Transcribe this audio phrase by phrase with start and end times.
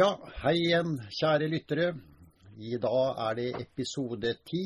[0.00, 1.86] Ja, hei igjen, kjære lyttere.
[2.56, 4.62] I dag er det episode ti.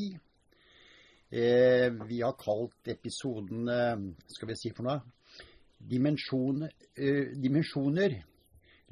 [1.27, 5.01] Eh, vi har kalt episoden eh, Skal vi si for noe?
[5.91, 8.15] Dimensjon, eh, dimensjoner.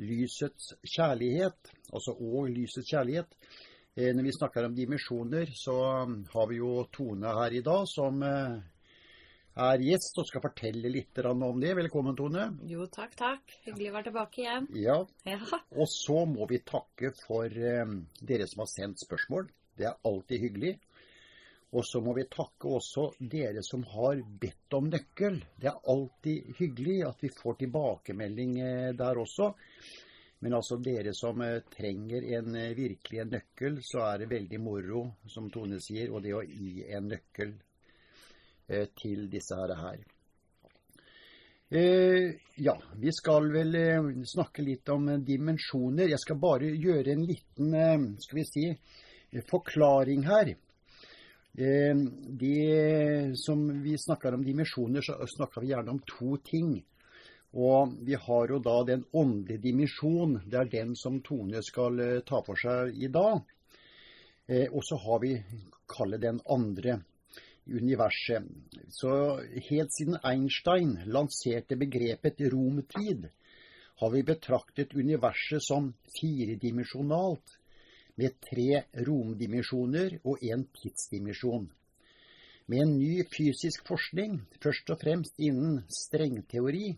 [0.02, 1.70] Lysets kjærlighet.
[1.92, 3.38] Altså og lysets kjærlighet.
[3.94, 5.78] Eh, når vi snakker om dimensjoner, så
[6.34, 8.58] har vi jo Tone her i dag som eh,
[9.52, 11.74] er gjest og skal fortelle litt om det.
[11.76, 12.46] Velkommen, Tone.
[12.68, 13.56] Jo, takk, takk.
[13.66, 14.68] Hyggelig å være tilbake igjen.
[14.80, 15.38] Ja, Ja.
[15.76, 17.84] Og så må vi takke for eh,
[18.20, 19.50] dere som har sendt spørsmål.
[19.76, 20.78] Det er alltid hyggelig.
[21.72, 25.38] Og så må vi takke også dere som har bedt om nøkkel.
[25.56, 29.52] Det er alltid hyggelig at vi får tilbakemelding eh, der også.
[30.42, 34.60] Men altså dere som eh, trenger en eh, virkelig en nøkkel, så er det veldig
[34.60, 37.54] moro, som Tone sier, og det å gi en nøkkel
[38.98, 40.02] til disse her.
[41.72, 46.10] Eh, ja, vi skal vel eh, snakke litt om eh, dimensjoner.
[46.10, 50.50] Jeg skal bare gjøre en liten, eh, skal vi si, eh, forklaring her.
[51.56, 52.02] Eh,
[52.42, 56.74] det som vi snakker om dimensjoner, så snakker vi gjerne om to ting.
[57.56, 60.42] Og vi har jo da den åndelige dimensjon.
[60.44, 63.40] Det er den som Tone skal eh, ta for seg i dag.
[64.44, 65.38] Eh, og så har vi,
[65.88, 67.00] kalle den andre,
[67.66, 68.42] universet.
[68.88, 73.28] Så helt siden Einstein lanserte begrepet romtid,
[73.96, 77.58] har vi betraktet universet som firedimensjonalt,
[78.14, 81.70] med tre romdimensjoner og en tidsdimensjon.
[82.66, 86.92] Med en ny fysisk forskning, først og fremst innen strengteori,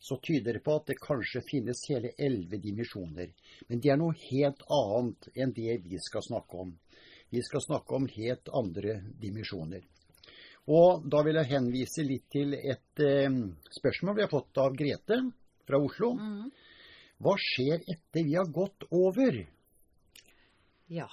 [0.00, 3.32] så tyder det på at det kanskje finnes hele elleve dimensjoner.
[3.68, 6.76] Men det er noe helt annet enn det vi skal snakke om.
[7.30, 9.84] Vi skal snakke om helt andre dimensjoner.
[10.68, 13.36] Og da vil jeg henvise litt til et eh,
[13.72, 15.20] spørsmål vi har fått av Grete
[15.68, 16.12] fra Oslo.
[16.16, 16.48] Mm.
[17.24, 19.46] Hva skjer etter vi har gått over?
[20.88, 21.08] ja.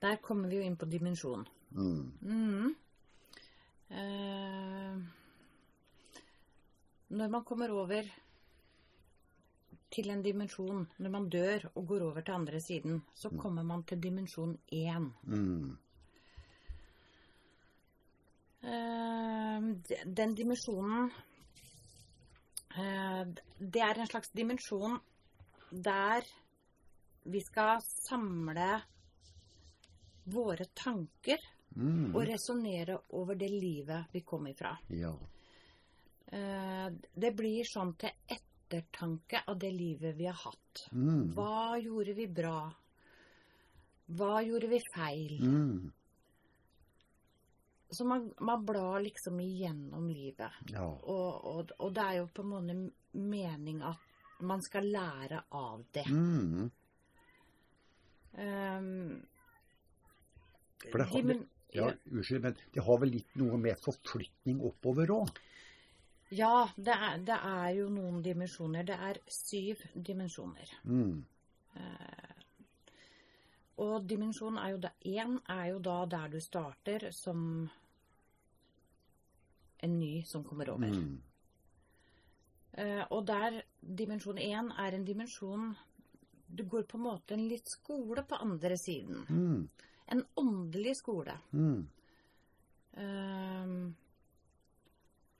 [0.00, 1.46] Der kommer vi jo inn på dimensjon.
[1.72, 2.12] Mm.
[2.20, 2.74] Mhm.
[3.88, 4.98] Eh,
[7.08, 8.10] når man kommer over
[9.90, 13.84] til en dimensjon, når man dør og går over til andre siden, så kommer man
[13.84, 15.10] til dimensjon én.
[15.22, 15.76] Mm.
[18.66, 19.60] Eh,
[20.16, 21.10] den dimensjonen
[22.76, 23.24] eh,
[23.58, 24.98] Det er en slags dimensjon
[25.70, 26.26] der
[27.26, 28.70] vi skal samle
[30.26, 31.38] våre tanker
[31.76, 32.14] Mm.
[32.14, 34.70] og resonnere over det livet vi kom ifra.
[34.88, 35.10] Ja.
[36.32, 38.10] Eh, Det blir sånn til
[38.66, 40.86] ettertanke av det livet vi har hatt.
[40.92, 41.32] Mm.
[41.34, 42.58] Hva gjorde vi bra?
[44.18, 45.38] Hva gjorde vi feil?
[45.42, 45.92] Mm.
[47.90, 50.52] Så man, man blar liksom igjennom livet.
[50.72, 50.86] Ja.
[50.86, 52.76] Og, og, og det er jo på en måte
[53.16, 56.06] mening at man skal lære av det.
[56.10, 56.66] Mm.
[58.36, 59.22] Um,
[60.90, 65.14] For det har, dimen- ja, unnskyld, men det har vel litt noe med forflytning oppover
[65.14, 65.30] òg?
[66.30, 68.86] Ja, det er, det er jo noen dimensjoner.
[68.86, 70.72] Det er syv dimensjoner.
[70.84, 71.24] Mm.
[73.84, 77.40] Og dimensjon er jo da én er jo da der du starter som
[79.84, 80.94] en ny som kommer over.
[80.96, 81.18] Mm.
[82.72, 85.74] Eh, og der dimensjon én er en dimensjon
[86.48, 89.24] Du går på en måte en litt skole på andre siden.
[89.28, 89.68] Mm.
[90.12, 91.34] En åndelig skole.
[91.50, 91.88] Mm.
[92.92, 93.72] Eh,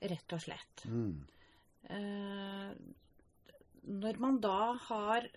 [0.01, 0.85] rett og slett.
[0.85, 1.27] Mm.
[1.89, 2.71] Eh,
[3.87, 5.27] når man da har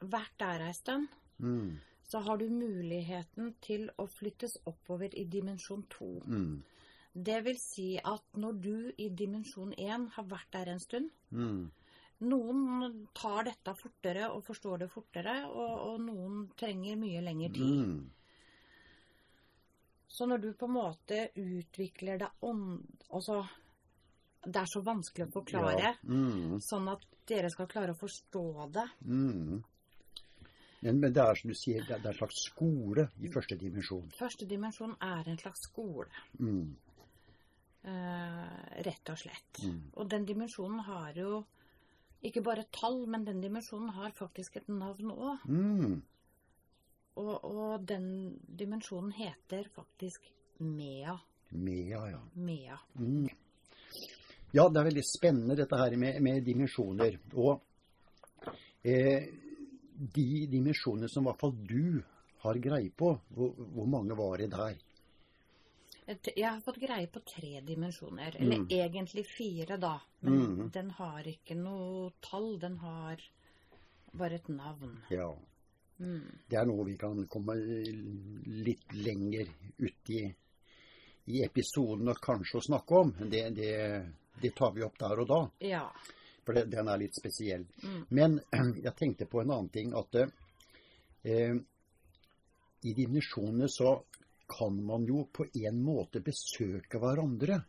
[0.00, 1.08] vært der ei stund,
[1.40, 1.78] Mm.
[2.04, 6.20] så har du muligheten til å flyttes oppover i dimensjon to.
[6.26, 6.62] Mm.
[7.14, 11.70] Det vil si at når du i dimensjon én har vært der en stund Mm.
[12.20, 17.86] Noen tar dette fortere og forstår det fortere, og, og noen trenger mye lengre tid.
[17.86, 18.10] Mm.
[20.06, 22.82] Så når du på en måte utvikler deg ånd...
[23.10, 23.38] Altså,
[24.44, 25.94] det er så vanskelig å forklare, Ja.
[26.04, 26.58] Mm.
[26.60, 28.86] sånn at dere skal klare å forstå det.
[29.04, 29.62] Mm.
[30.82, 33.28] Men, men det er som du sier, det er, det er en slags skole i
[33.28, 34.06] første dimensjon.
[34.16, 36.08] Første dimensjon er en slags skole,
[36.38, 36.74] Mm.
[37.84, 39.60] eh, rett og slett.
[39.64, 39.80] Mm.
[39.96, 41.44] Og den dimensjonen har jo
[42.24, 45.44] ikke bare tall, men den dimensjonen har faktisk et navn òg.
[45.48, 46.02] Mm.
[47.20, 51.18] Og, og den dimensjonen heter faktisk Mea.
[51.52, 52.20] Mea, ja.
[52.36, 52.76] Mea.
[52.98, 53.28] Mm.
[54.52, 57.18] Ja, det er veldig spennende dette her med, med dimensjoner.
[57.34, 57.60] Og
[58.82, 59.28] eh,
[60.14, 62.00] de dimensjonene som i hvert fall du
[62.42, 64.78] har greie på, hvor, hvor mange var det der?
[66.10, 68.34] Jeg har fått greie på tre dimensjoner.
[68.40, 68.66] Eller Mm.
[68.70, 70.00] egentlig fire, da.
[70.22, 70.70] Men Mm.
[70.72, 72.58] den har ikke noe tall.
[72.58, 73.20] Den har
[74.12, 74.96] Bare et navn.
[75.10, 75.28] Ja.
[76.00, 76.24] Mm.
[76.50, 79.46] Det er noe vi kan komme litt lenger
[79.78, 83.12] ut i episoden og kanskje å snakke om.
[83.30, 84.10] Det, det,
[84.42, 85.84] det tar vi opp der og da, Ja.
[86.44, 87.66] for det, den er litt spesiell.
[87.82, 88.06] Mm.
[88.08, 88.40] Men
[88.86, 89.92] jeg tenkte på en annen ting.
[89.96, 91.56] At eh,
[92.82, 93.98] i dimensjonene så
[94.58, 97.60] kan man jo på en måte besøke hverandre.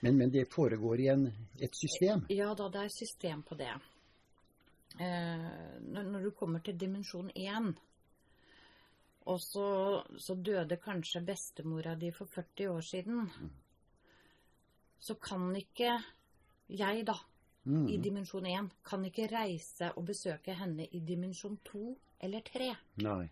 [0.00, 1.26] Men, men det foregår i en,
[1.60, 2.26] et system.
[2.28, 3.72] Ja da, det er system på det.
[5.00, 5.50] Eh,
[5.82, 7.74] når, du kommer til dimensjon 1,
[9.26, 9.68] og så,
[10.22, 13.26] så døde kanskje bestemora di for 40 år siden,
[14.98, 15.96] så kan ikke
[16.68, 17.14] jeg, da,
[17.66, 17.88] Mm.
[17.88, 22.68] i dimensjon 1, kan ikke reise og besøke henne i dimensjon 2 eller 3.
[23.02, 23.24] Nei.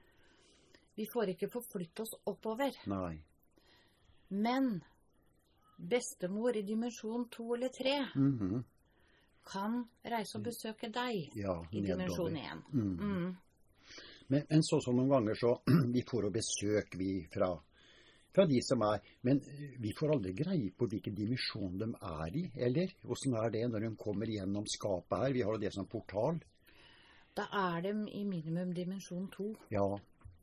[0.96, 2.74] Vi får ikke forflytte oss oppover.
[2.90, 3.20] Nei.
[4.30, 4.82] Men
[5.76, 8.62] bestemor i dimensjon 2 eller 3 -hmm.
[9.52, 12.58] kan reise og besøke deg Ja, i dimensjon én.
[12.58, 12.72] 1.
[12.72, 12.98] Mm.
[13.00, 13.36] Mm.
[14.28, 15.60] Men, men så som noen ganger så
[15.94, 17.62] Vi får jo besøk, vi, fra,
[18.34, 22.36] fra de som er Men eh, vi får aldri greie på hvilken dimensjon de er
[22.40, 22.92] i, eller?
[23.06, 25.32] Åssen er det når de kommer gjennom skapet her?
[25.32, 26.40] Vi har jo det som portal.
[27.34, 29.48] Da er de i minimum dimensjon to.
[29.70, 29.86] Ja,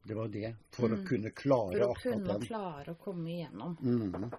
[0.08, 0.56] det var det.
[0.76, 1.06] For å Mm.
[1.08, 3.78] kunne For klare å kunne klare å komme igjennom.
[3.80, 4.32] Mm.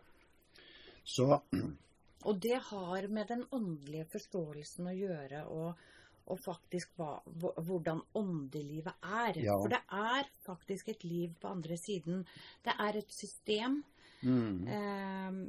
[1.05, 1.41] Så
[2.25, 5.75] Og det har med den åndelige forståelsen å gjøre, og,
[6.31, 9.41] og faktisk hva, hvordan åndelivet er.
[9.43, 9.57] Ja.
[9.59, 12.25] For det er faktisk et liv på andre siden.
[12.65, 13.83] Det er et system.
[14.23, 14.69] Mm.
[14.69, 15.43] Eh,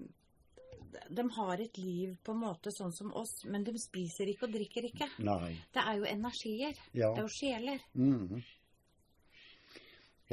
[1.10, 4.56] de har et liv på en måte sånn som oss, men de spiser ikke og
[4.56, 5.10] drikker ikke.
[5.26, 5.54] Nei.
[5.74, 6.82] Det er jo energier.
[6.92, 7.14] Ja.
[7.14, 7.86] Det er jo sjeler.
[7.94, 8.44] Mm.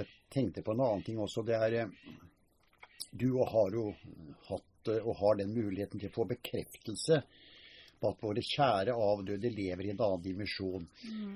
[0.01, 1.45] Jeg tenkte på en annen ting også.
[1.47, 1.95] Det er eh,
[3.11, 3.91] Du har jo
[4.49, 7.23] hatt eh, og har den muligheten til å få bekreftelse
[8.01, 10.87] på at våre kjære avdøde lever i en annen dimensjon.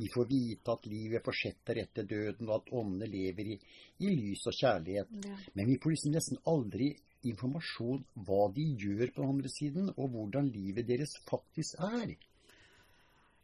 [0.00, 3.58] Vi får vite at livet fortsetter etter døden, og at åndene lever i,
[4.00, 5.18] i lys og kjærlighet.
[5.26, 5.40] Ja.
[5.54, 6.94] Men vi får liksom nesten aldri
[7.28, 12.14] informasjon hva de gjør på den andre siden, og hvordan livet deres faktisk er.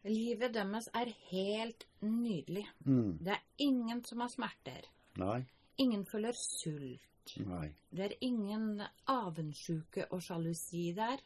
[0.08, 2.64] Livet deres er helt nydelig.
[2.84, 3.18] Mm.
[3.20, 4.88] Det er ingen som har smerter.
[5.20, 5.42] Nei.
[5.80, 7.34] Ingen føler sult.
[7.44, 7.68] Nei.
[7.92, 11.20] Det er ingen avundsjuke og sjalusi der.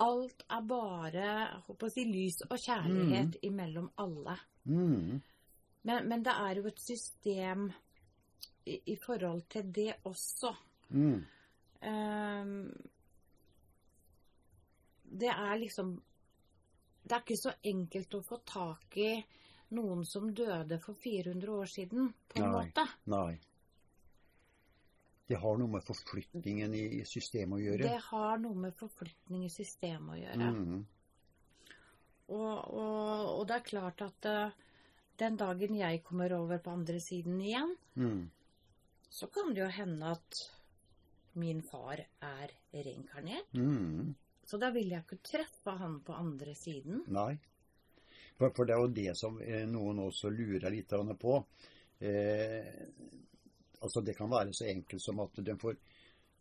[0.00, 4.36] Alt er bare si, lys og kjærlighet imellom alle.
[4.64, 5.20] Mm.
[5.82, 7.66] Men, men det er jo et system
[8.64, 10.54] i, i forhold til det også.
[10.88, 11.20] Mm.
[11.80, 12.72] Um,
[15.20, 16.02] det er liksom
[17.02, 19.14] Det er ikke så enkelt å få tak i
[19.74, 22.52] noen som døde for 400 år siden, på en Nei.
[22.52, 22.84] måte.
[23.10, 23.38] Nei.
[25.30, 27.86] Det har noe med forflytningen i systemet å gjøre.
[27.86, 30.48] Det har noe med forflytning i systemet å gjøre.
[30.56, 30.80] Mm.
[32.30, 34.56] Og, og, og det er klart at eh,
[35.22, 38.30] den dagen jeg kommer over på andre siden igjen, Mm.
[39.10, 40.42] så kan det jo hende at
[41.38, 43.54] min far er reinkarnert.
[43.54, 44.14] Mm.
[44.46, 47.04] Så da vil jeg ikke treffe han på andre siden.
[47.06, 47.36] Nei.
[48.38, 51.36] For, for det er jo det som eh, noen også lurer litt på.
[52.00, 52.70] Eh,
[53.80, 55.76] altså Det kan være så enkelt som at de får,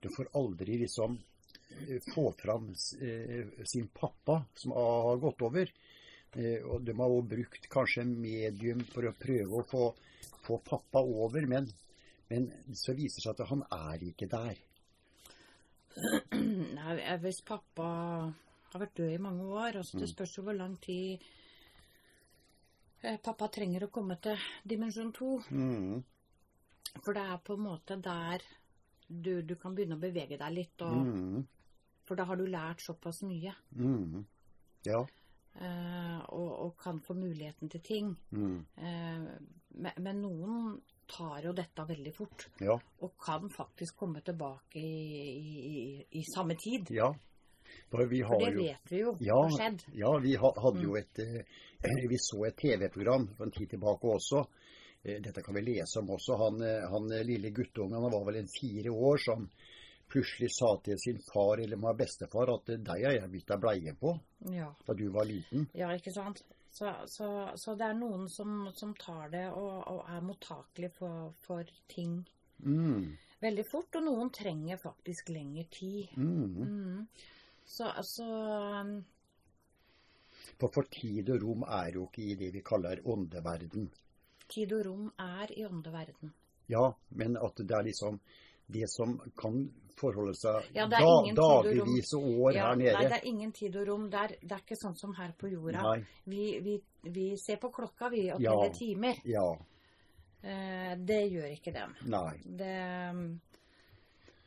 [0.01, 1.17] de får aldri liksom
[1.87, 2.69] eh, få fram
[3.01, 5.71] eh, sin pappa som har gått over.
[6.35, 9.85] Eh, og de har også brukt kanskje medium for å prøve å få,
[10.45, 11.69] få pappa over, men,
[12.29, 14.59] men så viser det seg at han er ikke der.
[16.77, 17.87] Nei, hvis pappa
[18.69, 20.13] har vært død i mange år, altså det Mm.
[20.13, 21.23] spørs jo hvor lang tid
[23.23, 25.37] pappa trenger å komme til dimensjon to.
[25.49, 26.03] Mhm.
[27.03, 28.43] For det er på en måte der
[29.09, 31.45] du, du kan begynne å bevege deg litt, og, mm.
[32.05, 33.53] for da har du lært såpass mye.
[33.75, 34.25] Mm.
[34.85, 34.99] Ja.
[35.59, 38.11] eh, og, og kan få muligheten til ting.
[38.31, 38.59] Mm.
[38.77, 39.25] Eh,
[39.81, 40.77] men, men noen
[41.09, 42.75] tar jo dette veldig fort, Ja.
[43.01, 44.93] og kan faktisk komme tilbake i,
[45.31, 46.91] i, i, i samme tid.
[46.93, 47.09] ja.
[47.89, 49.83] For vi For det vet vi jo Ja, har skjedd.
[49.93, 51.43] ja vi ha, hadde jo et eh,
[52.09, 54.41] Vi så et TV-program for en tid tilbake også.
[55.03, 56.35] Eh, Dette kan vi lese om også.
[56.41, 59.49] Han, eh, han eh, lille guttungen, han var vel en fire år, som
[60.09, 64.15] plutselig sa til sin far eller min bestefar at deg har jeg bytta bleie på
[64.49, 64.71] Ja.
[64.87, 65.67] da du var liten.
[65.77, 66.41] Ja, ikke sant?
[66.71, 67.27] Så, så,
[67.57, 72.23] så det er noen som, som tar det og, og er mottakelig for, for ting
[72.59, 76.09] Mm, veldig fort, og noen trenger faktisk lengre tid.
[76.17, 76.57] mm.
[76.59, 77.07] Mm.
[77.65, 78.25] Så altså
[80.59, 83.87] For for tid og rom er jo ikke i det vi kaller åndeverden.
[84.49, 86.33] Tid og rom er i åndeverden.
[86.69, 88.19] Ja, men at det er liksom
[88.69, 89.63] det som kan
[89.97, 91.65] forholde seg Ja, da, ingen og
[92.45, 94.09] år Ja, her Nei, det er ingen tid og rom.
[94.09, 95.95] Det er, det er ikke sånn som her på jorda.
[96.25, 96.75] Vi, vi,
[97.09, 98.51] vi ser på klokka, vi, og Ja.
[98.53, 99.21] teller timer.
[99.25, 99.47] Ja.
[100.41, 101.95] Eh, det gjør ikke dem.
[102.07, 102.37] Nei.
[102.45, 103.39] Det,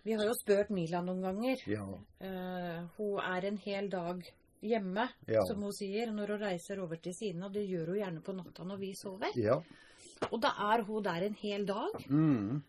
[0.04, 1.60] vi har jo spurt Mila noen ganger.
[1.70, 1.84] Ja.
[2.20, 4.22] Eh, hun er en hel dag
[4.62, 5.44] hjemme, Ja.
[5.46, 7.44] som hun sier, når hun reiser over til sine.
[7.46, 9.30] Og det gjør hun gjerne på natta når vi sover.
[9.36, 9.60] Ja.
[10.30, 11.96] Og da er hun der en hel dag.
[12.08, 12.62] Mm.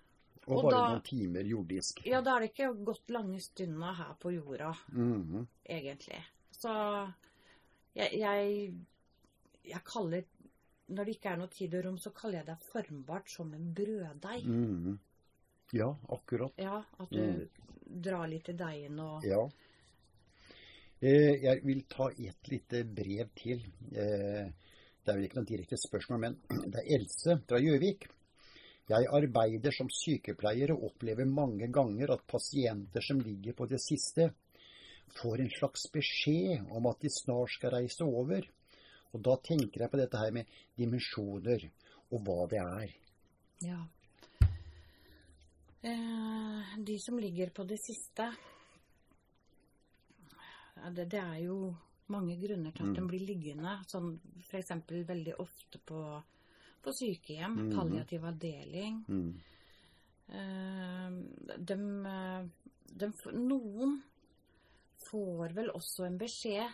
[0.48, 2.02] Og, Og bare da- noen timer jordisk.
[2.06, 5.48] Ja, da er det ikke gått lange stunder her på jorda, Mm.
[5.70, 6.20] egentlig.
[6.52, 6.74] Så
[7.96, 8.74] jeg, jeg,
[9.66, 10.24] jeg kaller
[10.90, 13.74] Når det ikke er noe tid og rom, så kaller jeg det formbart som en
[13.74, 14.44] brøddeig.
[14.46, 15.00] Mm.
[15.72, 16.52] Ja, akkurat.
[16.58, 17.48] Ja, at du
[18.04, 19.48] drar litt i deigen og Ja.
[21.02, 23.64] Eh, jeg vil ta et lite brev til.
[23.96, 24.52] Eh,
[25.04, 26.38] det er vel ikke noe direkte spørsmål, men
[26.72, 28.08] det er Else fra Gjøvik.
[28.92, 34.32] Jeg arbeider som sykepleier og opplever mange ganger at pasienter som ligger på det siste,
[35.14, 38.48] får en slags beskjed om at de snart skal reise over.
[39.14, 41.68] Og da tenker jeg på dette her med dimensjoner
[42.10, 42.96] og hva det er.
[43.64, 43.82] Ja.
[45.84, 48.32] Eh, de som ligger på det siste
[50.96, 51.74] det, er jo
[52.12, 53.78] mange grunner til at de blir liggende.
[53.88, 54.20] Sånn
[54.50, 54.72] f.eks.
[55.08, 56.02] veldig ofte på,
[56.84, 57.56] på sykehjem.
[57.70, 57.72] Mm.
[57.78, 59.04] Palliativ avdeling.
[59.08, 59.34] Mm.
[60.34, 61.78] Uh, de,
[63.00, 63.98] de, noen
[65.10, 66.70] får vel også en beskjed,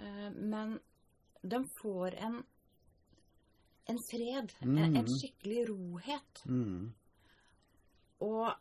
[0.00, 0.74] uh, men
[1.42, 2.40] de får en,
[3.90, 4.52] en fred.
[4.62, 5.08] En, en Mhm.
[5.18, 6.44] skikkelig rohet.
[6.46, 6.92] Mm.
[8.22, 8.52] Og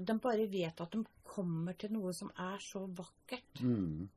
[0.00, 3.60] de bare vet at de kommer til noe som er så vakkert.
[3.62, 4.08] Mm.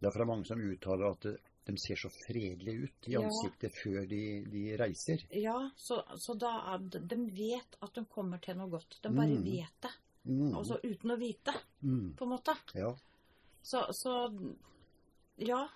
[0.00, 1.26] Det er det mange som uttaler at
[1.70, 3.20] de ser så fredelige ut i Ja.
[3.22, 5.22] ansiktet før de, de reiser.
[5.36, 8.96] Ja, så, så da de- vet at de kommer til noe godt.
[9.02, 9.44] De bare mm.
[9.44, 9.92] vet det.
[10.24, 10.54] Mm.
[10.56, 12.14] Altså uten å vite, Mm.
[12.16, 12.56] på en måte.
[12.74, 12.94] Ja.
[13.62, 14.14] Så, så
[15.38, 15.68] ja.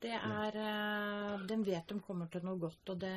[0.00, 3.14] Det er eh, De vet de kommer til noe godt, og det,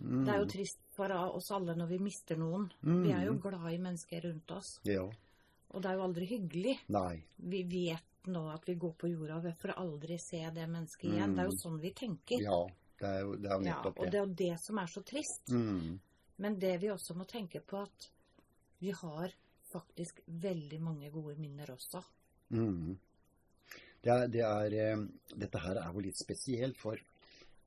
[0.00, 0.24] Mm.
[0.24, 2.70] det er jo trist for oss alle når vi mister noen.
[2.82, 3.02] Mm.
[3.04, 5.02] Vi er jo glad i mennesker rundt oss, Ja.
[5.04, 6.78] og det er jo aldri hyggelig.
[6.88, 7.22] Nei.
[7.36, 11.32] Vi vet nå at vi går på jorda vi får aldri se det mennesket igjen.
[11.32, 11.36] Mm.
[11.36, 12.44] Det er jo sånn vi tenker.
[12.44, 12.60] Ja.
[13.00, 14.10] Det er jo, det er jo Ja, og det.
[14.12, 15.48] det er jo det som er så trist.
[15.48, 16.00] Mm.
[16.44, 18.10] Men det vi også må tenke på, at
[18.80, 19.32] vi har
[19.70, 22.02] faktisk veldig mange gode minner også.
[22.52, 22.98] Mm.
[24.00, 25.02] Det er, det er, eh,
[25.36, 27.00] dette her er jo litt spesielt, for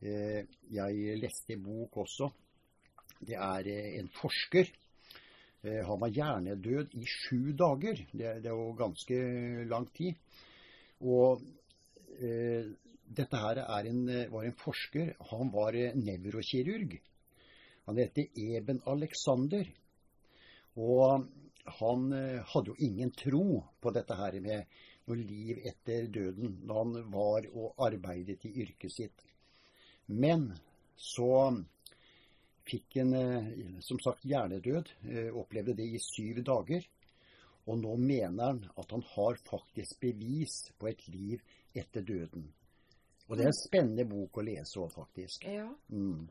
[0.01, 2.29] eh, jeg leste en bok også.
[3.22, 4.72] Det er eh, en forsker.
[5.63, 8.00] Eh, han var hjernedød i sju dager.
[8.12, 9.20] Det, det er jo ganske
[9.70, 10.20] lang tid.
[11.03, 11.41] Og
[12.20, 12.72] eh,
[13.03, 15.13] dette her er en, eh, var en forsker.
[15.32, 16.98] Han var eh, nevrokirurg.
[17.88, 19.67] Han heter Eben Alexander.
[20.79, 21.27] Og
[21.79, 22.01] han
[22.43, 24.65] hadde jo ingen tro på dette her med
[25.08, 29.24] noe liv etter døden da han var og arbeidet i yrket sitt.
[30.08, 30.50] Men
[31.00, 31.63] så
[32.67, 33.48] fikk han eh,
[33.84, 36.86] som sagt hjernedød, eh, opplevde det i syv dager.
[37.65, 41.43] Og nå mener han at han har faktisk bevis på et liv
[41.75, 42.50] etter døden.
[43.29, 45.46] Og det er en spennende bok å lese òg, faktisk.
[45.48, 45.70] Ja.
[45.88, 46.27] Mm.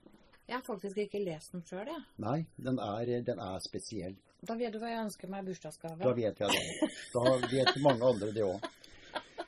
[0.48, 2.02] Jeg har faktisk ikke lest den sjøl, jeg.
[2.20, 4.18] Nei, den er, den er spesiell.
[4.42, 6.00] Da vet du hva jeg ønsker meg i bursdagsgave.
[6.02, 6.90] Da vet jeg det.
[7.14, 8.66] Da vet mange andre det òg.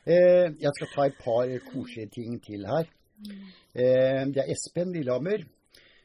[0.05, 2.89] Eh, jeg skal ta et par koselige ting til her.
[3.75, 5.45] Eh, det er Espen Lillehammer.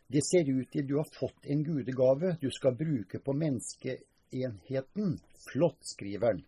[0.10, 5.20] Det ser ut til du har fått en gudegave du skal bruke på menneskeenheten.
[5.52, 6.40] Flott, skriver han.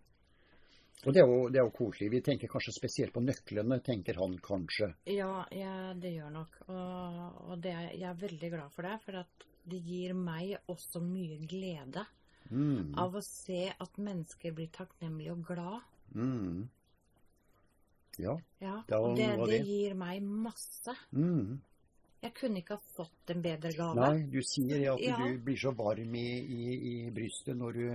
[1.02, 2.08] Og det er, jo, det er jo koselig.
[2.12, 4.92] Vi tenker kanskje spesielt på nøklene, tenker han kanskje.
[5.10, 6.58] Ja, ja, det gjør nok.
[6.68, 11.02] Og, og det, jeg er veldig glad for det, for at det gir meg også
[11.04, 12.06] mye glede
[12.52, 15.84] Mm, av å se at mennesker blir takknemlige og glad.
[16.12, 16.64] mm.
[18.20, 18.34] Ja.
[18.60, 18.74] Ja,
[19.16, 19.60] det det.
[19.64, 20.92] gir meg masse.
[21.16, 21.62] Mm.
[22.22, 23.94] Jeg kunne ikke ha fått en bedre gave.
[23.98, 25.16] Nei, du sier at Ja.
[25.18, 26.74] du blir så varm i, i,
[27.06, 27.86] i brystet når du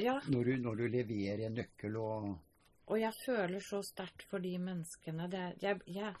[0.00, 2.38] Ja, når du, når du leverer en nøkkel og
[2.90, 5.28] og jeg føler så sterkt for de menneskene.
[5.30, 6.14] Det jeg, jeg,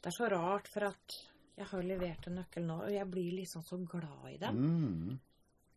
[0.00, 1.16] det er så rart, for at
[1.58, 4.56] jeg har levert en nøkkel nå, og jeg blir liksom så glad i dem.
[4.56, 5.18] mm.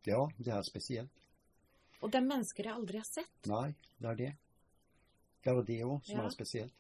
[0.08, 1.12] Ja, det er spesielt.
[2.00, 3.50] Og det er mennesker jeg aldri har sett.
[3.52, 4.30] Nei, det er det.
[5.44, 6.26] Det er jo det òg som Ja.
[6.26, 6.74] er spesielt.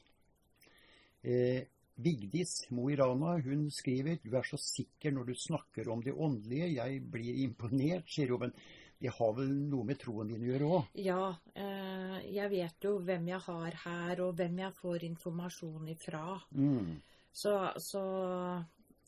[1.23, 1.65] Eh,
[1.97, 6.13] Vigdis Mo i Rana hun skriver du er så sikker når du snakker om det
[6.13, 6.69] åndelige.
[6.77, 8.47] Jeg blir imponert, sier hun.
[8.47, 8.53] Men
[9.01, 10.93] det har vel noe med troen din å gjøre òg?
[11.05, 16.23] Ja, eh, jeg vet jo hvem jeg har her, og hvem jeg får informasjon ifra.
[16.57, 16.95] Mm.
[17.37, 18.03] Så, så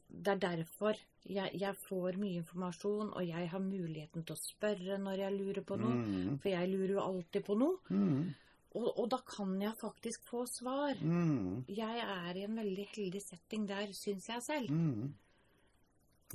[0.10, 5.00] det er derfor jeg, jeg får mye informasjon, og jeg har muligheten til å spørre
[5.02, 5.98] når jeg lurer på noe.
[5.98, 6.38] Mm.
[6.42, 7.82] For jeg lurer jo alltid på noe.
[7.90, 8.30] Mm.
[8.76, 10.94] Og, og da kan jeg faktisk få svar.
[11.02, 11.64] Mm.
[11.74, 14.70] Jeg er i en veldig heldig setting der, syns jeg selv.
[14.70, 15.14] Mm.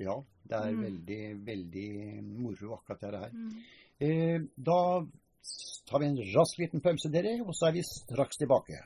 [0.03, 0.83] Ja, det er Mm.
[0.83, 3.31] veldig, veldig moro akkurat det her.
[3.31, 3.63] Mm.
[4.01, 5.07] Eh, da
[5.87, 8.81] tar vi en rask liten pause, dere, og så er vi straks tilbake.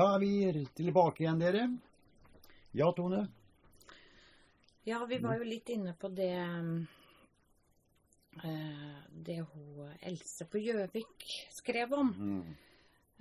[0.00, 1.66] Da er vi tilbake igjen, dere.
[2.72, 3.18] Ja, Tone?
[4.88, 6.30] Ja, vi var jo litt inne på det
[8.40, 12.14] eh, Det hun Else på Gjøvik skrev om.
[12.16, 12.54] Mm.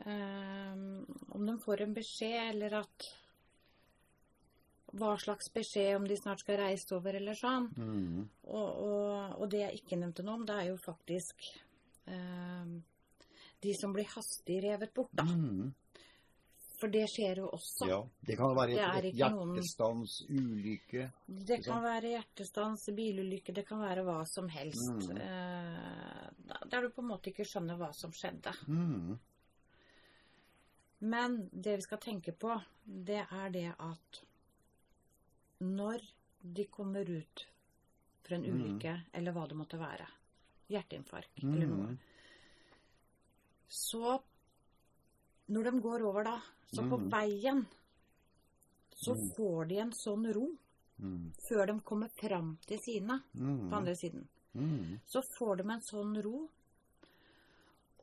[0.05, 0.73] Eh,
[1.35, 3.09] om de får en beskjed, eller at
[4.95, 7.67] Hva slags beskjed, om de snart skal reise over, eller sånn.
[7.75, 8.23] Mm.
[8.47, 11.43] Og, og, og det jeg ikke nevnte noe om, det er jo faktisk
[12.07, 12.71] eh,
[13.67, 15.27] de som blir hastig revet bort, da.
[15.27, 15.75] Mm.
[16.79, 17.87] For det skjer jo også.
[17.89, 21.11] Ja, det kan være et, et hjertestans, noen- ulykke.
[21.27, 21.83] Det kan sant?
[21.83, 25.09] være hjertestans, bilulykke, det kan være hva som helst.
[25.11, 25.17] Mm.
[25.17, 26.29] Eh,
[26.71, 28.53] der du på en måte ikke skjønner hva som skjedde.
[28.67, 29.19] Mm.
[31.01, 32.55] Men det vi skal tenke på,
[32.85, 34.21] det er det at
[35.59, 35.99] når
[36.41, 37.45] de kommer ut
[38.23, 38.55] for en Mm.
[38.55, 40.07] ulykke, eller hva det måtte være,
[40.69, 41.97] hjerteinfarkt eller noe, Mm.
[43.67, 44.21] så
[45.49, 46.41] når de går over da,
[46.73, 47.09] så på Mm.
[47.11, 47.65] veien,
[48.95, 49.29] så Mm.
[49.37, 50.47] får de en sånn ro
[50.99, 51.31] Mm.
[51.49, 54.27] før de kommer fram til sine på andre siden.
[55.07, 56.49] Så får de en sånn ro.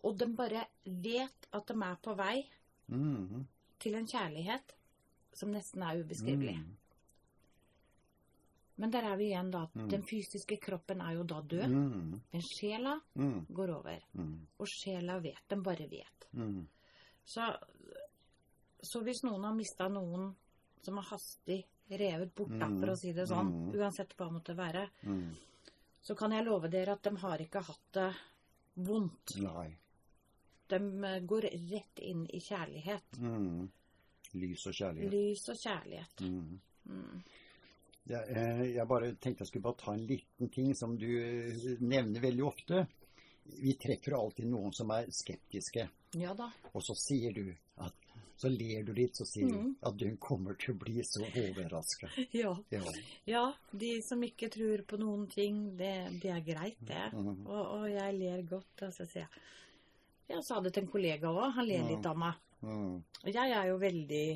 [0.05, 2.49] Og de bare vet at de er på vei
[3.79, 4.73] til en kjærlighet
[5.35, 6.65] som nesten er ubeskrivelig.
[8.79, 9.67] Men der er vi igjen, da.
[9.75, 9.89] Mm.
[9.89, 11.67] Den fysiske kroppen er jo da død.
[11.71, 12.21] Mm.
[12.33, 13.47] Men sjela Mm.
[13.53, 13.99] går over.
[14.61, 15.41] Og sjela vet.
[15.49, 16.27] Den bare vet.
[17.27, 17.33] Mm.
[17.33, 17.57] Så,
[18.83, 20.35] så hvis noen har mista noen
[20.83, 22.81] som har hastig revet bort, da, Mm.
[22.81, 23.75] for å si det sånn, Mm.
[23.75, 25.35] uansett hva det måtte være, Mm.
[26.03, 28.15] så kan jeg love dere at de har ikke hatt det
[28.77, 29.37] vondt.
[29.41, 29.77] Nei.
[30.69, 33.19] De eh, går rett inn i kjærlighet.
[33.19, 33.71] Mm.
[34.35, 35.11] Lys og kjærlighet.
[35.13, 36.21] Lys og kjærlighet.
[36.21, 36.61] Mm.
[36.89, 37.23] Mm.
[38.07, 41.07] Jeg, eh, jeg bare tenkte jeg skulle bare ta en liten ting som du
[41.81, 42.87] nevner veldig ofte.
[43.61, 46.51] Vi treffer alltid noen som er skeptiske, Ja da.
[46.73, 47.95] og så sier du at
[48.37, 49.75] så ler du litt, så sier Mm.
[49.81, 52.11] du at du kommer til å bli så overraska.
[52.37, 52.51] Ja.
[52.71, 52.83] Ja.
[53.25, 57.07] ja, de som ikke tror på noen ting, det, det er greit, det.
[57.15, 57.47] Mm.
[57.47, 58.83] Og, og jeg ler godt.
[58.83, 59.41] Og så sier jeg
[60.29, 61.53] Jeg sa det til en kollega òg.
[61.55, 61.89] Han ler mm.
[61.95, 62.35] litt av meg.
[62.61, 62.95] Mm.
[63.23, 64.27] Og jeg er jo veldig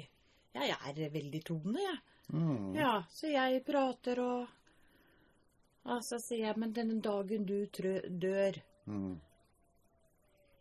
[0.55, 2.01] Jeg er veldig tone, jeg.
[2.33, 2.75] Mm.
[2.79, 4.49] Ja, så jeg prater og
[5.85, 9.21] Og så sier jeg, men den dagen du dør, Mm.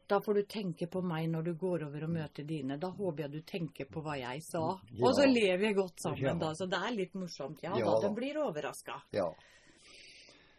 [0.09, 2.77] da får du tenke på meg når du går over og møter dine.
[2.81, 4.63] Da håper jeg du tenker på hva jeg sa.
[4.89, 5.05] Ja.
[5.05, 6.33] Og så lever vi godt sammen, Ja.
[6.33, 6.53] da.
[6.57, 7.61] Så det er litt morsomt.
[7.61, 7.91] Ja, Ja da.
[7.93, 8.07] da.
[8.07, 9.01] Den blir overraska.
[9.11, 9.27] Ja.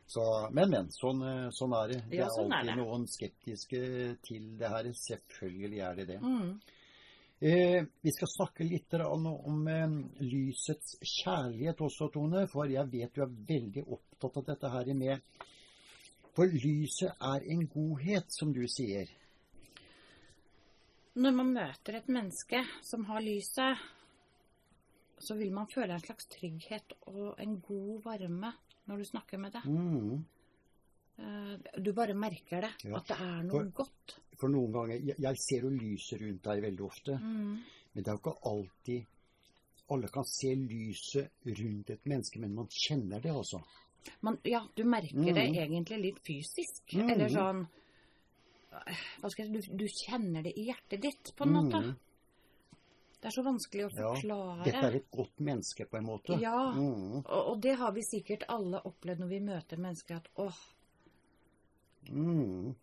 [0.07, 0.89] Så, men, men.
[0.91, 1.99] Sånn, eh, sånn er det.
[2.11, 2.83] Det er sånn er alltid det.
[2.85, 3.81] noen skeptiske
[4.27, 4.89] til det her.
[5.03, 6.21] Selvfølgelig er det det.
[6.23, 6.61] Mm.
[7.41, 12.47] Eh, vi skal snakke litt om eh, lysets kjærlighet også, Tone.
[12.53, 15.21] For jeg vet du er veldig opptatt av dette her med
[16.41, 19.11] For lyset er en godhet, som du sier.
[21.21, 23.83] Når man møter et menneske som har lyset,
[25.21, 28.55] så vil man føle en slags trygghet og en god varme
[28.89, 29.63] når du snakker med det.
[29.69, 30.25] Mm.
[31.21, 32.97] Eh, Du bare merker det, Ja.
[32.97, 34.17] at det er noe For- godt.
[34.39, 37.19] For noen ganger Jeg, jeg ser jo lyset rundt deg veldig ofte.
[37.21, 37.59] Mm.
[37.93, 39.07] Men det er jo ikke alltid
[39.91, 43.61] alle kan se lyset rundt et menneske, men man kjenner det altså.
[44.23, 45.57] Man, ja, du merker det Mm.
[45.65, 46.95] egentlig litt fysisk.
[46.95, 47.11] Mm.
[47.11, 47.67] Eller sånn
[48.71, 51.81] hva skal jeg si, du, du kjenner det i hjertet ditt, på en måte.
[51.83, 51.97] Mm.
[53.21, 54.57] Det er så vanskelig å forklare.
[54.59, 54.65] Ja.
[54.65, 56.39] Dette er et godt menneske, på en måte.
[56.41, 56.71] Ja.
[56.73, 57.17] Mm.
[57.19, 60.61] Og, og det har vi sikkert alle opplevd når vi møter mennesker, at åh,
[62.09, 62.75] Mm.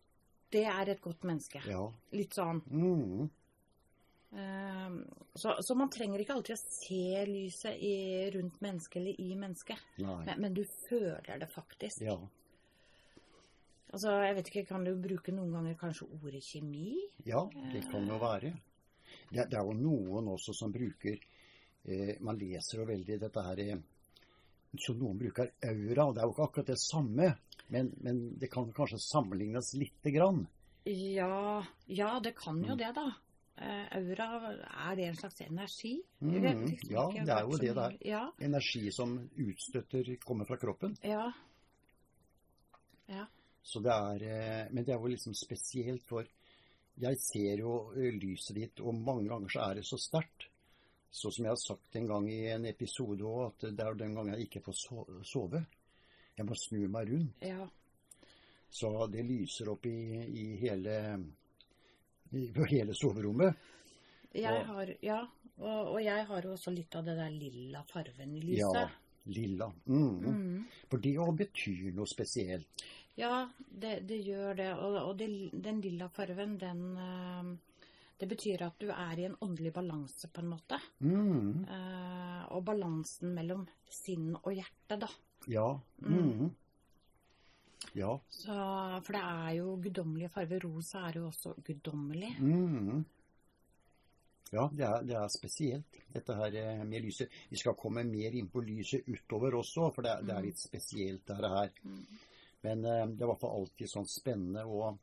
[0.52, 1.62] det er et godt menneske.
[1.68, 1.88] Ja.
[2.14, 2.62] Litt sånn.
[2.70, 3.30] Mm.
[4.34, 4.90] Eh,
[5.36, 7.94] Så, så man trenger ikke alltid å se lyset i,
[8.34, 9.78] rundt mennesket eller i mennesket.
[10.02, 12.02] Men, men du føler det faktisk.
[12.02, 12.18] Ja.
[13.94, 16.96] Altså, jeg vet ikke, Kan du bruke noen ganger kanskje ordet kjemi?
[17.26, 18.52] ja, det kan jo være.
[19.32, 21.16] Det, det er jo noen også som bruker
[21.88, 23.78] eh, Man leser jo veldig dette her eh,
[24.80, 26.10] Så noen bruker aura.
[26.12, 27.30] Det er jo ikke akkurat det samme,
[27.72, 30.44] men, men det kan kanskje sammenlignes lite grann.
[30.88, 32.68] Ja, ja det kan Mm.
[32.70, 33.08] jo det, da.
[33.58, 34.28] Eh, aura,
[34.90, 35.96] er det en slags energi?
[36.22, 37.96] Mm, det liksom ja, det er jo det det er.
[38.06, 40.98] Ja, Energi som utstøtter kommer fra kroppen.
[41.04, 41.32] ja.
[43.08, 43.26] Ja.
[43.64, 46.28] Så det er, eh, men det er jo liksom spesielt, for
[47.00, 50.48] jeg ser jo eh, lyset ditt, og mange ganger så er det så sterkt.
[51.12, 54.14] Så som jeg har sagt en gang i en episode òg, at det er den
[54.16, 55.64] gangen jeg ikke får sove.
[56.38, 57.42] Jeg må snu meg rundt.
[57.42, 57.68] ja.
[58.70, 59.96] Så det lyser opp i,
[60.28, 61.24] i hele
[62.32, 63.56] på hele soverommet.
[64.34, 65.20] Jeg Og- har, ja,
[65.58, 68.88] og, og jeg har jo også litt av det der lilla farven i Ja,
[69.26, 69.72] lilla.
[69.88, 70.20] Mm.
[70.22, 70.66] Mm.
[70.90, 72.68] For det òg betyr noe spesielt.
[73.18, 74.68] Ja, det, det gjør det.
[74.78, 75.28] Og, og det,
[75.64, 77.56] den lilla farven, den eh,
[78.20, 80.80] Det betyr at du er i en åndelig balanse, på en måte.
[81.06, 81.66] Mm.
[81.70, 85.08] Eh, og balansen mellom sinn og hjerte, da.
[85.48, 85.68] Ja.
[86.02, 86.50] Mm.
[87.98, 88.14] Ja.
[88.30, 88.56] Så,
[89.06, 90.66] for det er jo guddommelige farger.
[90.68, 92.36] Rosa er jo også guddommelig.
[92.40, 93.06] Mm.
[94.52, 97.34] Ja, det er, det er spesielt, dette her eh, med lyset.
[97.50, 101.26] Vi skal komme mer inn på lyset utover også, for det, det er litt spesielt,
[101.28, 101.74] dette her.
[101.84, 102.06] Mm.
[102.64, 104.64] Men eh, det er i hvert fall alltid sånn spennende.
[104.64, 105.02] Og,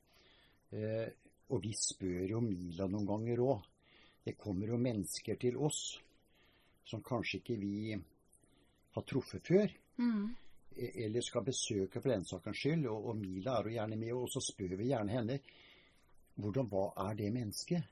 [0.73, 1.11] eh,
[1.51, 3.69] og vi spør jo Mila noen ganger òg.
[4.25, 5.83] Det kommer jo mennesker til oss
[6.89, 7.77] som kanskje ikke vi
[8.95, 9.77] har truffet før.
[10.01, 10.33] Mm.
[10.77, 12.87] Eller skal besøke for den sakens skyld.
[12.91, 15.39] Og, og Mila er jo gjerne med, og så spør vi gjerne henne
[16.41, 17.85] hvordan hva er det mennesket?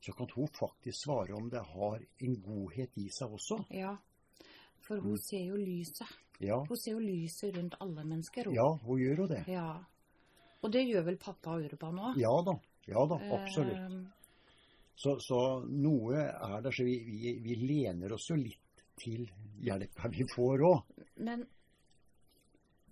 [0.00, 3.64] Så kan hun faktisk svare om det har en godhet i seg også.
[3.74, 3.96] Ja.
[4.80, 5.18] For hun Mm.
[5.18, 6.06] ser jo lyset.
[6.40, 8.44] Ja, Hun ser jo lyset rundt alle mennesker.
[8.46, 8.54] hun.
[8.54, 9.44] ja hun gjør jo det.
[9.48, 9.74] Ja.
[10.62, 12.16] Og det gjør vel pappa og Urban òg?
[12.20, 12.54] Ja da.
[12.86, 13.76] Ja da, absolutt.
[13.76, 14.06] Eh,
[14.96, 19.30] Så, så noe er der, så vi, vi, vi lener oss jo litt til
[19.64, 20.82] hjelpa vi får òg.
[21.16, 21.46] men,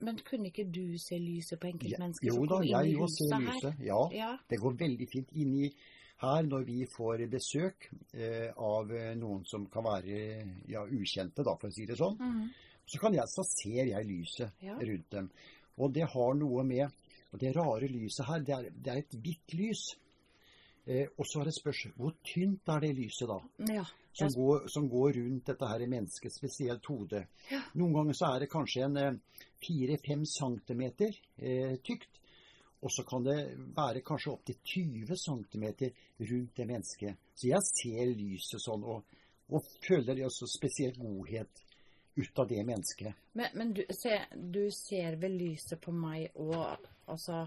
[0.00, 3.32] men kunne ikke du se lyset på enkeltmennesker ja, som da, kom inn i huset
[3.32, 3.38] her?
[3.38, 3.86] Jo da, jeg òg ser lyset.
[3.86, 4.30] Ja, Ja.
[4.48, 5.70] det går veldig fint inni
[6.22, 10.18] her når vi får besøk eh, av eh, noen som kan være
[10.68, 12.16] ja, ukjente, da, for å si det sånn.
[12.18, 12.48] Mhm.
[12.88, 14.74] Så, kan jeg, så ser jeg lyset Ja.
[14.80, 15.30] rundt dem.
[15.78, 16.88] Og det har noe med
[17.30, 19.82] Og det rare lyset her, det er, det er et hvitt lys.
[20.88, 23.36] Eh, og så er det spørsmål hvor tynt er det lyset da?
[23.74, 23.84] ja.
[24.18, 27.24] Som går, som går rundt dette her mennesket, spesielt hodet.
[27.52, 27.60] Ja.
[27.78, 29.20] Noen ganger så er det kanskje en
[29.62, 32.18] fire-fem centimeter eh, tykt.
[32.80, 33.38] Og så kan det
[33.74, 35.64] være kanskje opptil 20 cm
[36.30, 37.24] rundt det mennesket.
[37.34, 39.18] Så jeg ser lyset sånn, og,
[39.50, 41.64] og føler også spesielt godhet
[42.18, 43.14] ut av det mennesket.
[43.32, 47.44] Men, men du, se, du ser vel lyset på meg òg, altså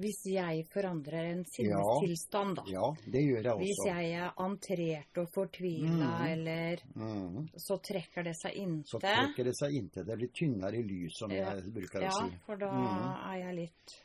[0.00, 2.64] Hvis jeg forandrer en sinnestilstand, da.
[2.70, 3.64] Ja, det gjør jeg også.
[3.64, 6.28] Hvis jeg er antrert og fortvila, mm.
[6.30, 7.48] eller mm.
[7.60, 8.94] Så trekker det seg inntil.
[8.94, 10.06] Så trekker det seg inntil.
[10.08, 11.50] Det blir tynnere lys, som Ja.
[11.54, 12.30] jeg bruker Ja, å si.
[12.32, 13.10] Ja, for da mm.
[13.32, 13.98] er jeg litt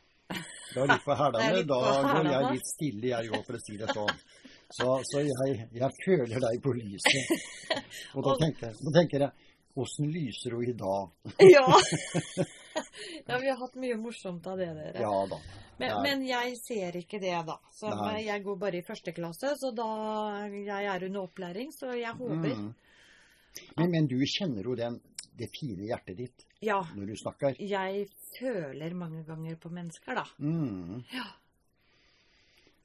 [0.73, 1.15] Da er litt på
[1.55, 1.79] litt Da
[2.09, 4.21] går jeg litt stille, jeg òg, for å si det sånn.
[4.75, 7.33] Så, så jeg, jeg føler deg på lyset.
[8.17, 11.33] Og da tenker, da tenker jeg Åssen lyser hun i dag?
[11.43, 11.67] Ja!
[13.27, 15.03] ja, vi har hatt mye morsomt av det, dere.
[15.03, 15.39] Ja da.
[15.79, 17.57] Men, men jeg ser ikke det, da.
[17.75, 18.21] Så Nei.
[18.29, 19.87] jeg går bare i første klasse, så da
[20.55, 22.53] jeg er under opplæring, så jeg håper.
[22.55, 22.69] Mm.
[23.75, 24.99] Men, men du kjenner jo den,
[25.35, 26.79] det fine hjertet ditt Ja.
[26.95, 27.59] når du snakker.
[27.59, 28.07] Jeg
[28.37, 30.25] føler mange ganger på mennesker, da.
[30.39, 31.03] Mm.
[31.11, 31.27] Ja.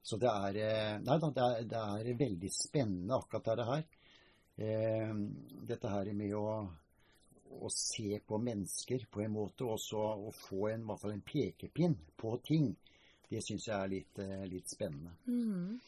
[0.02, 3.82] Så det er eh, Nei det er, det er veldig spennende akkurat det her.
[4.60, 5.12] Eh,
[5.68, 6.46] dette her med å,
[7.50, 12.36] å se på mennesker på en måte, og så å få en, en pekepinn på
[12.46, 12.70] ting.
[13.30, 15.14] Det syns jeg er litt, eh, litt spennende.
[15.26, 15.80] Mm.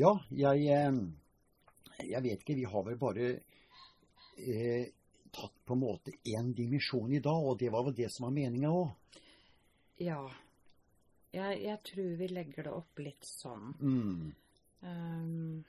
[0.00, 2.56] Ja, jeg, eh, jeg vet ikke.
[2.56, 3.30] Vi har vel bare
[4.36, 4.92] eh,
[5.32, 8.36] tatt på en måte én dimensjon i dag, og det var vel det som var
[8.36, 9.18] meninga òg.
[10.00, 10.22] Ja.
[11.32, 13.72] Jeg, jeg tror vi legger det opp litt sånn.
[13.80, 14.32] Mm,
[14.82, 15.64] Um,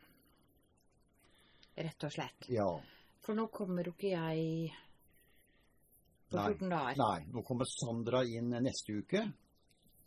[1.76, 2.50] rett og slett.
[2.50, 2.82] ja.
[3.24, 4.74] For nå kommer jo ikke jeg
[6.30, 6.48] på Nei.
[6.52, 6.98] 14 dager.
[7.00, 9.22] Nei, nå kommer Sandra inn neste uke,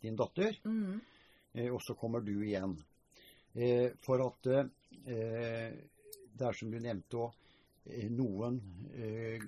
[0.03, 0.99] din datter, Mm.
[1.55, 2.75] eh, og så kommer du igjen.
[3.55, 5.73] Eh, for at eh,
[6.37, 7.33] det er som du nevnte òg,
[7.87, 8.59] eh, noen
[8.93, 9.39] eh,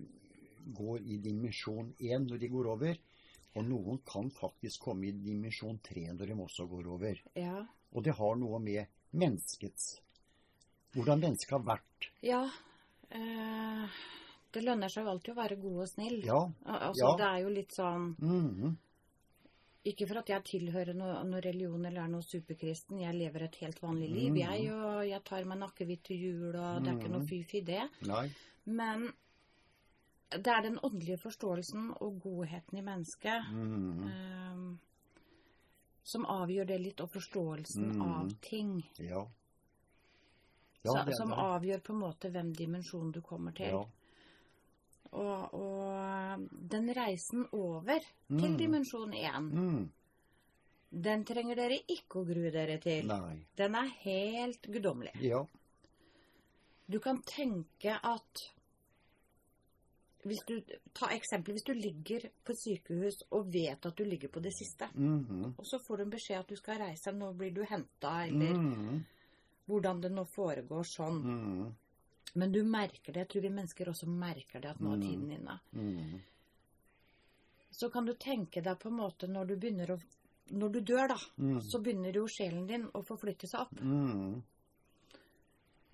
[0.74, 2.98] går i dimensjon 1 når de går over,
[3.56, 7.22] og noen kan faktisk komme i dimensjon 3 når de også går over.
[7.36, 7.66] Ja.
[7.94, 10.00] Og det har noe med menneskets
[10.94, 12.10] hvordan mennesket har vært.
[12.26, 12.50] Ja.
[13.12, 13.88] Eh,
[14.52, 16.24] det lønner seg jo alltid å være god og snill.
[16.26, 16.40] Ja.
[16.66, 17.16] Al- Altså, Ja.
[17.18, 18.78] Det er jo litt sånn Mhm.
[19.86, 23.00] Ikke for at jeg tilhører noe, noe religion eller er noe superkristen.
[23.00, 24.38] Jeg lever et helt vanlig liv, Mhm.
[24.38, 24.72] jeg.
[24.72, 27.28] Og jeg tar meg en akevitt til jul, og det er ikke noe Mhm.
[27.28, 27.90] fy-fy det.
[28.02, 28.30] Nei.
[28.66, 29.14] Men
[30.32, 33.42] det er den åndelige forståelsen og godheten i mennesket
[34.06, 34.76] eh,
[36.04, 38.02] som avgjør det litt, og forståelsen Mhm.
[38.02, 38.84] av ting.
[39.00, 39.26] Ja.
[40.86, 43.66] Så, det- som det- avgjør på en måte hvem dimensjon du kommer til.
[43.68, 43.84] Ja.
[45.12, 48.58] Og, og den reisen over til Mhm.
[48.58, 49.90] dimensjon 1, Mm.
[51.02, 53.08] den trenger dere ikke å grue dere til.
[53.08, 53.46] Nei.
[53.58, 55.16] Den er helt guddommelig.
[55.22, 55.44] Ja.
[56.90, 58.54] Du kan tenke at
[60.26, 60.62] hvis du,
[60.94, 64.90] Ta eksempel hvis du ligger på sykehus og vet at du ligger på det siste.
[64.96, 65.54] Mhm.
[65.58, 68.54] Og så får du en beskjed at du skal reise, nå blir du henta, eller
[68.54, 69.06] Mhm.
[69.70, 71.22] Hvordan det nå foregår sånn.
[71.24, 71.76] Mm.
[72.36, 73.24] Men du merker det.
[73.24, 75.02] Jeg tror vi mennesker også merker det at nå er Mm.
[75.08, 75.60] tiden inne.
[75.74, 76.20] Mm.
[77.72, 80.00] Så kan du tenke deg på en måte når du begynner å
[80.52, 81.60] Når du dør, da, Mm.
[81.62, 83.72] så begynner jo sjelen din å forflytte seg opp.
[83.82, 84.42] Mm.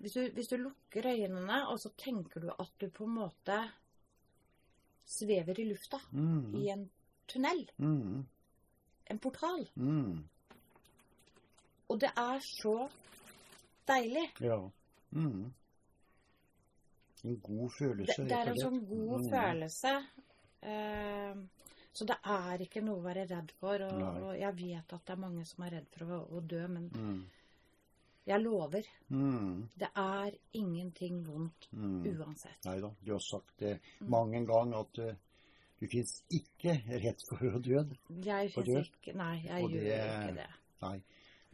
[0.00, 3.70] Hvis du, hvis du lukker øynene, og så tenker du at du på en måte
[5.04, 6.54] svever i lufta Mhm.
[6.56, 6.88] i en
[7.28, 8.24] tunnel, Mhm.
[9.10, 9.68] en portal.
[11.90, 12.88] Og det er så
[13.88, 14.26] deilig.
[14.40, 14.58] Ja.
[15.12, 15.52] Mm.
[17.24, 19.30] En god følelse, Det, det er en sånn god mm.
[19.32, 19.92] følelse.
[20.66, 21.40] Uh,
[21.96, 23.82] så det er ikke noe å være redd for.
[23.86, 26.60] Og, og jeg vet at det er mange som er redd for å, å dø,
[26.68, 27.20] men mm.
[28.28, 28.90] jeg lover.
[29.08, 29.62] Mhm.
[29.80, 32.02] Det er ingenting vondt Mhm.
[32.20, 32.60] uansett.
[32.68, 34.10] Nei da, du har sagt det Mm.
[34.10, 35.14] mange en gang at uh,
[35.80, 37.82] du fins ikke rett for å dø.
[38.24, 40.50] Jeg fins ikke Nei, jeg Og gjør det- ikke det.
[40.82, 41.02] Nei.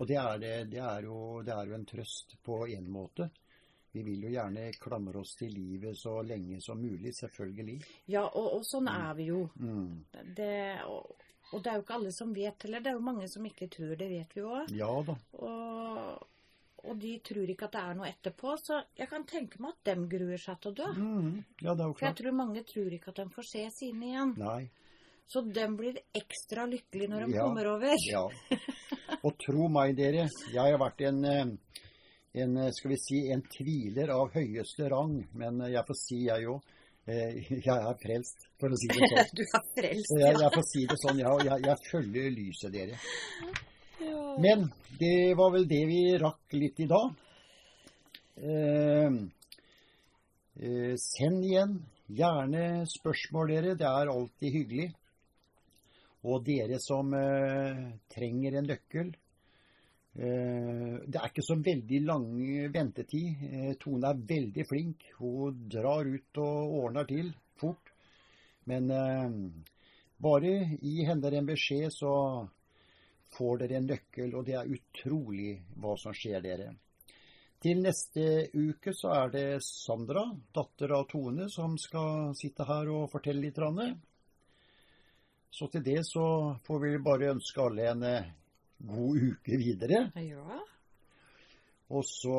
[0.03, 3.29] Og det er, det, det, er jo, det er jo en trøst på en måte.
[3.93, 7.77] Vi vil jo gjerne klamre oss til livet så lenge som mulig, selvfølgelig.
[8.11, 9.45] Ja, og, og sånn er vi jo.
[9.61, 10.01] Mm.
[10.35, 10.49] Det,
[10.89, 11.13] og,
[11.53, 12.83] og det er jo ikke alle som vet heller.
[12.83, 14.73] Det er jo mange som ikke tror det, vet vi òg.
[14.75, 15.17] Ja da.
[15.45, 16.29] Og,
[16.83, 18.57] og de tror ikke at det er noe etterpå.
[18.65, 20.89] Så jeg kan tenke meg at dem gruer seg til å dø.
[20.99, 21.35] Mm.
[21.63, 22.01] Ja, det er jo klart.
[22.01, 24.35] For jeg tror mange tror ikke at de får se sine igjen.
[24.41, 24.63] Nei.
[25.31, 27.45] Så dem blir ekstra lykkelige når de Ja.
[27.47, 27.95] kommer over.
[28.09, 28.25] Ja.
[29.23, 31.51] Og tro meg, dere, jeg har vært en, eh,
[32.43, 35.19] en eh, skal vi si, en tviler av høyeste rang.
[35.39, 36.71] Men eh, jeg får si, jeg òg.
[37.11, 39.31] Jeg er frelst, for å si det sånn.
[39.39, 40.21] Du er frelst, ja.
[40.21, 40.43] jeg, ja.
[40.45, 43.01] jeg får si det sånn, jeg, jeg, jeg følger lyset, dere.
[44.39, 44.69] Men
[45.01, 47.17] det var vel det vi rakk litt i dag.
[48.39, 49.19] Eh,
[50.63, 51.75] eh, send igjen
[52.07, 53.75] gjerne spørsmål, dere.
[53.79, 54.89] Det er alltid hyggelig.
[56.23, 57.83] Og dere som eh,
[58.13, 62.29] trenger en nøkkel eh, Det er ikke så veldig lang
[62.75, 63.43] ventetid.
[63.49, 65.09] Eh, Tone er veldig flink.
[65.19, 67.91] Hun drar ut og ordner til fort.
[68.71, 68.87] Men
[70.23, 72.13] bare gi henne en beskjed, så
[73.35, 76.69] får dere en nøkkel, og det er utrolig hva som skjer dere.
[77.63, 83.11] Til neste uke så er det Sandra, datter av Tone, som skal sitte her og
[83.11, 83.59] fortelle litt.
[85.53, 86.25] Så til det så
[86.67, 88.29] får vi bare ønske alle en eh,
[88.89, 90.07] god uke videre.
[90.17, 90.61] ja.
[91.93, 92.39] Og så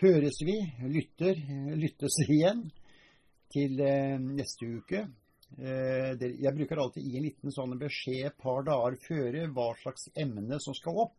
[0.00, 0.54] høres vi,
[0.88, 1.40] lytter,
[1.76, 2.62] lyttes igjen
[3.52, 5.02] til eh, neste uke.
[5.60, 10.08] Eh, Jeg bruker alltid gi en liten sånn beskjed et par dager før hva slags
[10.16, 11.18] emne som skal opp.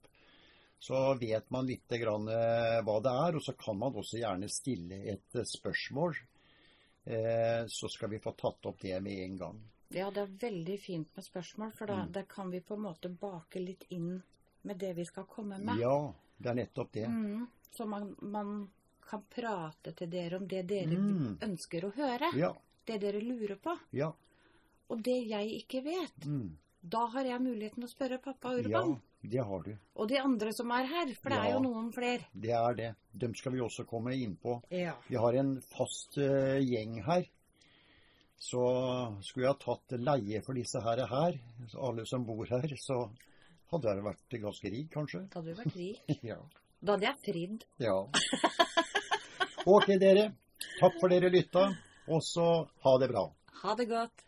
[0.82, 4.98] Så vet man litt grann hva det er, og så kan man også gjerne stille
[5.14, 6.16] et spørsmål.
[7.70, 9.60] Så skal vi få tatt opp det med en gang.
[9.94, 12.12] Ja, det er veldig fint med spørsmål, for da, Mm.
[12.12, 14.22] da kan vi på en måte bake litt inn
[14.64, 15.80] med det vi skal komme med.
[15.80, 17.08] Ja, det er nettopp det.
[17.10, 18.70] Mm, så man, man
[19.02, 21.38] kan prate til dere om det dere Mm.
[21.42, 22.32] ønsker å høre.
[22.38, 22.54] Ja,
[22.86, 23.78] Det dere lurer på.
[23.92, 24.12] ja.
[24.90, 26.58] Og det jeg ikke vet, Mm.
[26.84, 28.90] da har jeg muligheten å spørre pappa Urban.
[29.24, 29.78] Ja, det har du.
[29.96, 32.26] Og de andre som er her, for det er jo noen flere.
[32.34, 32.96] Det er det.
[33.18, 34.62] Dem skal vi også komme inn på.
[34.70, 34.94] Ja.
[35.10, 37.26] Vi har en fast uh, gjeng her.
[38.42, 38.62] Så
[39.22, 41.38] skulle jeg ha tatt leie for disse her, her
[41.78, 43.04] alle som bor her, så
[43.72, 45.22] hadde jeg vært ganske rik, kanskje.
[45.36, 46.02] Hadde du vært rik?
[46.32, 46.40] ja.
[46.82, 47.68] Da hadde jeg fridd.
[47.84, 48.00] Ja.
[49.70, 50.32] Ok, dere.
[50.80, 51.68] Takk for dere lytta.
[52.10, 52.48] Og så
[52.82, 53.28] ha det bra.
[53.62, 54.26] Ha det godt.